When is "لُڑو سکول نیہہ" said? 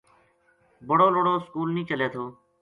1.15-1.87